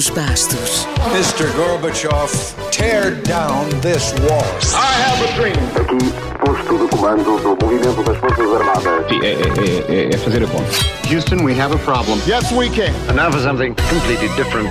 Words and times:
Carlos 0.00 0.08
Bastos. 0.10 0.86
Mr. 1.12 1.46
Gorbachev, 1.54 2.30
tear 2.70 3.10
down 3.22 3.68
this 3.80 4.14
wall. 4.20 4.42
I 4.74 4.94
have 5.02 5.20
a 5.22 5.34
dream. 5.34 5.56
Aqui, 5.76 5.98
posto 6.38 6.78
de 6.78 6.88
comando 6.88 7.38
do 7.38 7.56
movimento 7.62 8.02
das 8.04 8.16
Forças 8.16 8.50
Armadas. 8.50 9.08
Sim, 9.10 9.20
é, 9.22 9.32
é, 9.32 10.08
é, 10.08 10.14
é 10.14 10.18
fazer 10.18 10.42
a 10.42 10.46
conta. 10.46 10.70
Houston, 11.06 11.44
we 11.44 11.52
have 11.52 11.74
a 11.74 11.78
problem. 11.80 12.18
Yes, 12.26 12.50
we 12.52 12.70
can. 12.70 12.94
And 13.10 13.16
now 13.16 13.30
for 13.30 13.40
something 13.40 13.74
completely 13.74 14.28
different. 14.36 14.70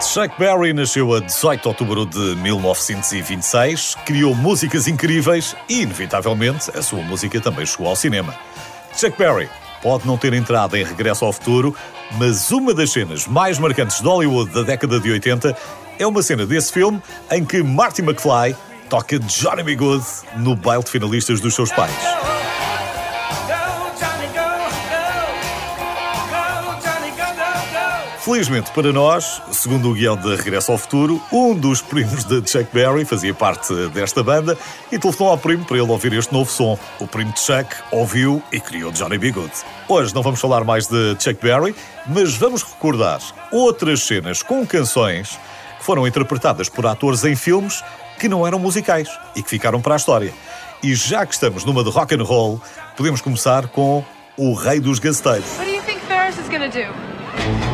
Chuck 0.00 0.32
Berry 0.38 0.72
nasceu 0.72 1.12
a 1.14 1.20
18 1.20 1.60
de 1.60 1.68
outubro 1.68 2.06
de 2.06 2.36
1926, 2.36 3.96
criou 4.06 4.34
músicas 4.34 4.86
incríveis 4.86 5.54
e, 5.68 5.82
inevitavelmente, 5.82 6.70
a 6.74 6.80
sua 6.80 7.02
música 7.02 7.38
também 7.40 7.66
chegou 7.66 7.88
ao 7.88 7.96
cinema. 7.96 8.34
Chuck 8.96 9.18
Berry 9.18 9.50
pode 9.84 10.06
não 10.06 10.16
ter 10.16 10.32
entrado 10.32 10.76
em 10.76 10.82
Regresso 10.82 11.26
ao 11.26 11.32
Futuro, 11.32 11.76
mas 12.12 12.50
uma 12.50 12.72
das 12.72 12.90
cenas 12.90 13.26
mais 13.26 13.58
marcantes 13.58 14.00
de 14.00 14.06
Hollywood 14.08 14.50
da 14.50 14.62
década 14.62 14.98
de 14.98 15.10
80 15.10 15.54
é 15.98 16.06
uma 16.06 16.22
cena 16.22 16.46
desse 16.46 16.72
filme 16.72 17.02
em 17.30 17.44
que 17.44 17.62
Marty 17.62 18.00
McFly 18.00 18.56
toca 18.88 19.18
Johnny 19.18 19.62
B. 19.62 19.76
Good 19.76 20.04
no 20.38 20.56
baile 20.56 20.82
de 20.82 20.90
finalistas 20.90 21.38
dos 21.38 21.54
seus 21.54 21.70
pais. 21.70 22.33
Felizmente 28.24 28.70
para 28.70 28.90
nós, 28.90 29.42
segundo 29.52 29.90
o 29.90 29.92
guião 29.92 30.16
de 30.16 30.34
Regresso 30.34 30.72
ao 30.72 30.78
Futuro, 30.78 31.20
um 31.30 31.54
dos 31.54 31.82
primos 31.82 32.24
de 32.24 32.36
Chuck 32.36 32.72
Berry 32.72 33.04
fazia 33.04 33.34
parte 33.34 33.74
desta 33.88 34.22
banda 34.22 34.56
e 34.90 34.98
telefonou 34.98 35.30
ao 35.30 35.36
primo 35.36 35.62
para 35.66 35.76
ele 35.76 35.90
ouvir 35.90 36.10
este 36.14 36.32
novo 36.32 36.50
som. 36.50 36.78
O 36.98 37.06
primo 37.06 37.34
de 37.34 37.40
Chuck 37.40 37.76
ouviu 37.90 38.42
e 38.50 38.58
criou 38.58 38.90
Johnny 38.92 39.18
B. 39.18 39.30
Good. 39.30 39.52
Hoje 39.86 40.14
não 40.14 40.22
vamos 40.22 40.40
falar 40.40 40.64
mais 40.64 40.86
de 40.86 41.14
Chuck 41.20 41.34
Berry, 41.34 41.76
mas 42.06 42.34
vamos 42.34 42.62
recordar 42.62 43.20
outras 43.52 44.00
cenas 44.00 44.42
com 44.42 44.66
canções 44.66 45.38
que 45.78 45.84
foram 45.84 46.06
interpretadas 46.06 46.70
por 46.70 46.86
atores 46.86 47.22
em 47.26 47.36
filmes 47.36 47.84
que 48.18 48.26
não 48.26 48.46
eram 48.46 48.58
musicais 48.58 49.10
e 49.36 49.42
que 49.42 49.50
ficaram 49.50 49.82
para 49.82 49.96
a 49.96 49.98
história. 49.98 50.32
E 50.82 50.94
já 50.94 51.26
que 51.26 51.34
estamos 51.34 51.62
numa 51.66 51.84
de 51.84 51.90
rock 51.90 52.14
and 52.14 52.24
roll, 52.24 52.58
podemos 52.96 53.20
começar 53.20 53.68
com 53.68 54.02
o 54.34 54.54
rei 54.54 54.80
dos 54.80 54.98
gasteiros. 54.98 55.58
What 55.58 55.66
do 55.66 55.76
you 55.76 55.82
think 55.82 56.00
Ferris 56.06 56.38
is 56.38 56.48
gonna 56.48 56.70
do? 56.70 57.73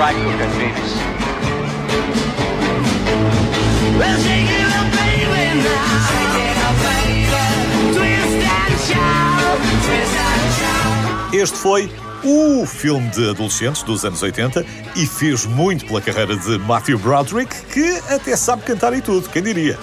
It's 0.00 0.14
gonna 0.14 0.22
be 0.22 0.30
a 0.30 0.30
fry 0.30 0.30
cook 0.30 0.40
on 0.40 0.50
Venus. 0.58 1.18
Este 11.32 11.56
foi 11.56 11.90
o 12.24 12.64
filme 12.64 13.08
de 13.10 13.30
adolescentes 13.30 13.82
dos 13.82 14.04
anos 14.04 14.22
80 14.22 14.64
e 14.96 15.06
fez 15.06 15.44
muito 15.44 15.84
pela 15.86 16.00
carreira 16.00 16.36
de 16.36 16.58
Matthew 16.58 16.98
Broderick, 16.98 17.54
que 17.66 17.98
até 18.08 18.36
sabe 18.36 18.62
cantar 18.62 18.92
e 18.94 19.00
tudo, 19.00 19.28
quem 19.28 19.42
diria. 19.42 19.78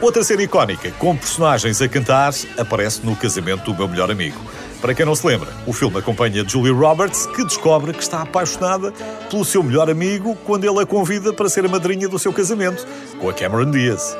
Outra 0.00 0.22
cena 0.22 0.42
icónica, 0.42 0.90
com 0.92 1.16
personagens 1.16 1.82
a 1.82 1.88
cantar, 1.88 2.32
aparece 2.58 3.04
no 3.04 3.16
casamento 3.16 3.64
do 3.64 3.74
meu 3.74 3.88
melhor 3.88 4.10
amigo. 4.10 4.38
Para 4.80 4.94
quem 4.94 5.06
não 5.06 5.14
se 5.14 5.26
lembra, 5.26 5.48
o 5.66 5.72
filme 5.72 5.98
acompanha 5.98 6.46
Julie 6.46 6.72
Roberts, 6.72 7.26
que 7.26 7.44
descobre 7.44 7.92
que 7.92 8.02
está 8.02 8.22
apaixonada 8.22 8.92
pelo 9.30 9.44
seu 9.44 9.62
melhor 9.62 9.90
amigo 9.90 10.36
quando 10.44 10.64
ele 10.64 10.80
a 10.80 10.86
convida 10.86 11.32
para 11.32 11.48
ser 11.48 11.64
a 11.64 11.68
madrinha 11.68 12.08
do 12.08 12.18
seu 12.18 12.32
casamento, 12.32 12.86
com 13.18 13.28
a 13.28 13.32
Cameron 13.32 13.70
Diaz. 13.70 14.16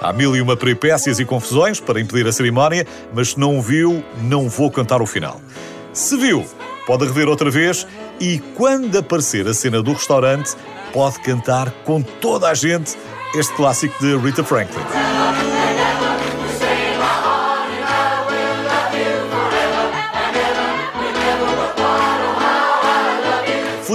Há 0.00 0.12
mil 0.12 0.36
e 0.36 0.40
uma 0.40 0.56
peripécias 0.56 1.18
e 1.18 1.24
confusões 1.24 1.80
para 1.80 2.00
impedir 2.00 2.26
a 2.26 2.32
cerimónia, 2.32 2.86
mas 3.14 3.30
se 3.30 3.40
não 3.40 3.60
viu, 3.60 4.04
não 4.22 4.48
vou 4.48 4.70
cantar 4.70 5.02
o 5.02 5.06
final. 5.06 5.40
Se 5.92 6.16
viu, 6.16 6.44
pode 6.86 7.04
rever 7.04 7.28
outra 7.28 7.50
vez 7.50 7.86
e 8.20 8.38
quando 8.54 8.96
aparecer 8.98 9.48
a 9.48 9.54
cena 9.54 9.82
do 9.82 9.92
restaurante, 9.92 10.54
pode 10.92 11.18
cantar 11.20 11.70
com 11.84 12.00
toda 12.00 12.48
a 12.48 12.54
gente 12.54 12.96
este 13.34 13.52
clássico 13.54 13.98
de 14.00 14.16
Rita 14.16 14.44
Franklin. 14.44 14.84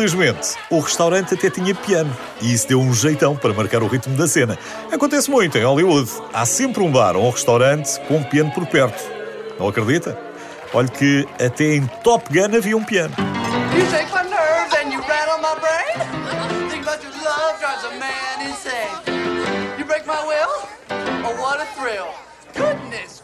Felizmente, 0.01 0.55
o 0.71 0.79
restaurante 0.79 1.35
até 1.35 1.47
tinha 1.47 1.75
piano 1.75 2.11
e 2.41 2.51
isso 2.51 2.67
deu 2.67 2.81
um 2.81 2.91
jeitão 2.91 3.37
para 3.37 3.53
marcar 3.53 3.83
o 3.83 3.87
ritmo 3.87 4.17
da 4.17 4.27
cena. 4.27 4.57
Acontece 4.91 5.29
muito 5.29 5.55
em 5.59 5.63
Hollywood. 5.63 6.09
Há 6.33 6.43
sempre 6.43 6.81
um 6.81 6.91
bar 6.91 7.15
ou 7.15 7.27
um 7.27 7.29
restaurante 7.29 7.99
com 8.07 8.15
um 8.15 8.23
piano 8.23 8.51
por 8.51 8.65
perto. 8.65 8.99
Não 9.59 9.67
acredita? 9.67 10.17
Olhe 10.73 10.89
que 10.89 11.27
até 11.39 11.75
em 11.75 11.85
Top 12.03 12.27
Gun 12.33 12.57
havia 12.57 12.75
um 12.75 12.83
piano. 12.83 13.13
Oh. 13.19 13.21
Goodness 22.59 23.20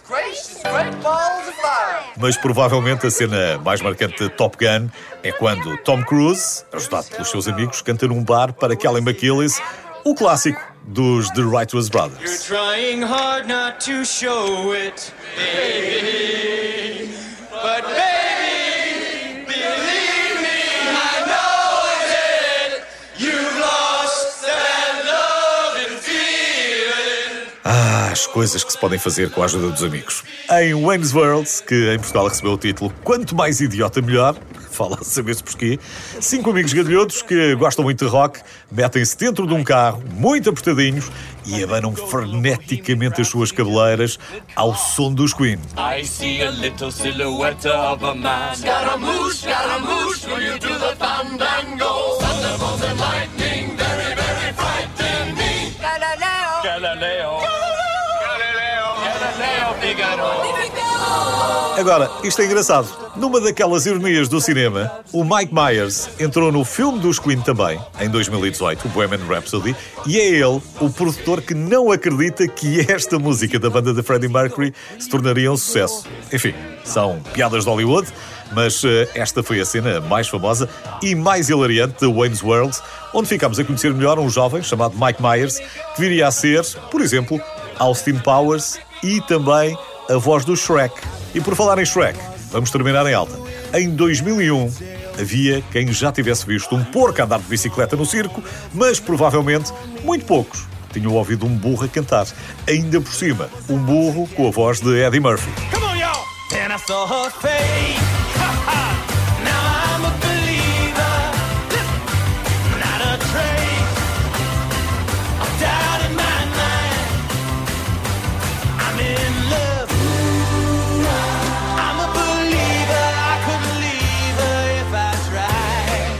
Mas 2.17 2.37
provavelmente 2.37 3.05
a 3.05 3.11
cena 3.11 3.57
mais 3.57 3.81
marcante 3.81 4.23
de 4.23 4.29
Top 4.29 4.57
Gun 4.57 4.89
é 5.21 5.31
quando 5.31 5.77
Tom 5.79 6.03
Cruise, 6.03 6.63
ajudado 6.71 7.07
pelos 7.07 7.29
seus 7.29 7.47
amigos, 7.47 7.81
canta 7.81 8.07
num 8.07 8.23
bar 8.23 8.53
para 8.53 8.75
Kelly 8.75 9.01
McGillis 9.01 9.61
o 10.05 10.15
clássico 10.15 10.61
dos 10.85 11.29
The 11.31 11.41
Righteous 11.41 11.89
Brothers. 11.89 12.45
Trying 12.45 13.03
hard 13.03 13.47
not 13.47 13.79
to 13.85 14.05
show 14.05 14.73
it, 14.73 15.11
baby. 15.35 16.26
Ah, 27.69 28.07
as 28.13 28.25
coisas 28.25 28.63
que 28.63 28.71
se 28.71 28.79
podem 28.79 28.97
fazer 28.97 29.29
com 29.29 29.41
a 29.41 29.45
ajuda 29.45 29.69
dos 29.69 29.83
amigos. 29.83 30.23
Em 30.49 30.73
Wayne's 30.73 31.13
World, 31.13 31.49
que 31.67 31.93
em 31.93 31.97
Portugal 31.97 32.25
recebeu 32.29 32.53
o 32.53 32.57
título 32.57 32.93
Quanto 33.03 33.35
Mais 33.35 33.59
Idiota 33.59 34.01
Melhor, 34.01 34.37
fala 34.71 35.03
saber-se 35.03 35.43
porquê, 35.43 35.77
cinco 36.21 36.51
amigos 36.51 36.71
galhotos 36.71 37.21
que 37.21 37.55
gostam 37.55 37.83
muito 37.83 38.05
de 38.05 38.09
rock 38.09 38.39
metem-se 38.71 39.17
dentro 39.17 39.45
de 39.45 39.53
um 39.53 39.65
carro, 39.65 40.01
muito 40.13 40.49
apertadinhos, 40.49 41.11
e 41.45 41.63
abanam 41.63 41.93
freneticamente 41.93 43.21
as 43.21 43.27
suas 43.27 43.51
cabeleiras 43.51 44.17
ao 44.55 44.73
som 44.75 45.13
dos 45.13 45.33
Queen. 45.33 45.59
I 45.77 46.05
see 46.05 46.41
a 46.41 46.51
little 46.51 46.91
silhouette 46.91 47.67
of 47.67 48.03
a 48.05 48.13
man. 48.13 48.55
Scaramouche, 48.55 49.45
Agora, 61.77 62.09
isto 62.23 62.41
é 62.41 62.45
engraçado. 62.45 62.87
Numa 63.15 63.39
daquelas 63.39 63.85
ironias 63.85 64.27
do 64.27 64.41
cinema, 64.41 64.91
o 65.13 65.23
Mike 65.23 65.53
Myers 65.53 66.09
entrou 66.19 66.51
no 66.51 66.65
filme 66.65 66.97
dos 66.97 67.19
Queen 67.19 67.39
também, 67.39 67.79
em 67.99 68.09
2018, 68.09 68.87
o 68.87 68.89
Bohemian 68.89 69.23
Rhapsody, 69.27 69.75
e 70.07 70.19
é 70.19 70.25
ele, 70.25 70.59
o 70.81 70.89
produtor, 70.89 71.39
que 71.39 71.53
não 71.53 71.91
acredita 71.91 72.47
que 72.47 72.79
esta 72.91 73.19
música 73.19 73.59
da 73.59 73.69
banda 73.69 73.93
de 73.93 74.01
Freddie 74.01 74.27
Mercury 74.27 74.73
se 74.97 75.07
tornaria 75.07 75.51
um 75.51 75.55
sucesso. 75.55 76.07
Enfim, 76.33 76.55
são 76.83 77.19
piadas 77.31 77.63
de 77.63 77.69
Hollywood, 77.69 78.07
mas 78.53 78.83
eh, 78.83 79.07
esta 79.13 79.43
foi 79.43 79.59
a 79.59 79.65
cena 79.65 80.01
mais 80.01 80.27
famosa 80.27 80.67
e 81.03 81.13
mais 81.13 81.47
hilariante 81.47 82.07
de 82.07 82.11
Wayne's 82.11 82.41
World, 82.41 82.75
onde 83.13 83.27
ficámos 83.27 83.59
a 83.59 83.63
conhecer 83.63 83.93
melhor 83.93 84.17
um 84.17 84.31
jovem 84.31 84.63
chamado 84.63 84.95
Mike 84.99 85.21
Myers, 85.21 85.59
que 85.95 86.01
viria 86.01 86.27
a 86.27 86.31
ser, 86.31 86.65
por 86.89 87.01
exemplo, 87.01 87.39
Austin 87.77 88.17
Powers 88.17 88.79
e 89.03 89.21
também 89.21 89.77
a 90.09 90.17
voz 90.17 90.43
do 90.43 90.55
Shrek. 90.55 90.95
E 91.37 91.39
por 91.39 91.55
falar 91.55 91.77
em 91.77 91.85
Shrek, 91.85 92.17
vamos 92.51 92.71
terminar 92.71 93.05
em 93.05 93.13
alta. 93.13 93.37
Em 93.71 93.91
2001, 93.91 94.73
havia 95.21 95.61
quem 95.71 95.93
já 95.93 96.11
tivesse 96.11 96.47
visto 96.47 96.75
um 96.75 96.83
porco 96.83 97.21
andar 97.21 97.37
de 97.37 97.45
bicicleta 97.45 97.95
no 97.95 98.07
circo, 98.07 98.43
mas 98.73 98.99
provavelmente 98.99 99.71
muito 100.03 100.25
poucos 100.25 100.65
tinham 100.91 101.13
ouvido 101.13 101.45
um 101.45 101.55
burro 101.55 101.85
a 101.85 101.87
cantar. 101.87 102.25
Ainda 102.67 102.99
por 102.99 103.13
cima, 103.13 103.51
um 103.69 103.77
burro 103.77 104.27
com 104.35 104.47
a 104.47 104.51
voz 104.51 104.79
de 104.79 104.99
Eddie 104.99 105.19
Murphy. 105.19 105.51
Come 105.71 105.85
on, 105.85 105.95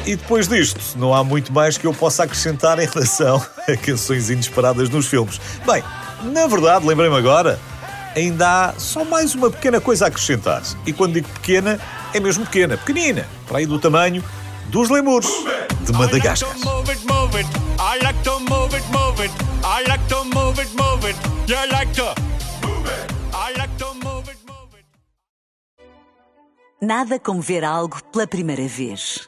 E 0.08 0.16
depois 0.16 0.48
disto, 0.48 0.98
não 0.98 1.14
há 1.14 1.22
muito 1.22 1.52
mais 1.52 1.78
que 1.78 1.86
eu 1.86 1.94
possa 1.94 2.24
acrescentar 2.24 2.80
em 2.80 2.86
relação 2.86 3.46
a 3.68 3.76
canções 3.76 4.30
inesperadas 4.30 4.88
nos 4.88 5.06
filmes. 5.06 5.38
Bem, 5.66 5.84
na 6.32 6.48
verdade, 6.48 6.88
lembrei-me 6.88 7.18
agora, 7.18 7.60
ainda 8.16 8.70
há 8.70 8.74
só 8.80 9.04
mais 9.04 9.36
uma 9.36 9.52
pequena 9.52 9.82
coisa 9.82 10.06
a 10.06 10.08
acrescentar. 10.08 10.64
E 10.86 10.94
quando 10.94 11.16
digo 11.16 11.28
pequena, 11.28 11.78
é 12.14 12.22
mesmo 12.22 12.46
pequena, 12.46 12.78
pequenina, 12.78 13.28
para 13.46 13.58
aí 13.58 13.66
do 13.66 13.78
tamanho 13.80 14.24
dos 14.68 14.90
lemures 14.90 15.28
de 15.82 15.92
Madagascar. 15.92 16.56
Nada 26.82 27.20
como 27.20 27.42
ver 27.42 27.66
algo 27.66 28.02
pela 28.14 28.26
primeira 28.26 28.66
vez. 28.70 29.28